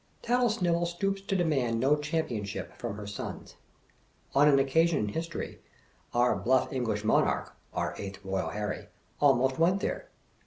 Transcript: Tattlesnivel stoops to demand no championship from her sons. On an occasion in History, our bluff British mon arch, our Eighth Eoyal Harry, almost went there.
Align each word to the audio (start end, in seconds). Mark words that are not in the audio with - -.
Tattlesnivel 0.23 0.87
stoops 0.87 1.21
to 1.21 1.35
demand 1.35 1.79
no 1.79 1.95
championship 1.95 2.75
from 2.75 2.97
her 2.97 3.05
sons. 3.05 3.53
On 4.33 4.47
an 4.47 4.57
occasion 4.57 4.97
in 4.97 5.09
History, 5.09 5.59
our 6.11 6.35
bluff 6.35 6.71
British 6.71 7.03
mon 7.03 7.23
arch, 7.23 7.49
our 7.71 7.93
Eighth 7.99 8.23
Eoyal 8.23 8.51
Harry, 8.51 8.87
almost 9.19 9.59
went 9.59 9.79
there. 9.79 10.09